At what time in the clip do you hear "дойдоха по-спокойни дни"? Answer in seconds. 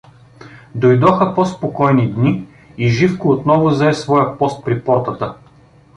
0.75-2.47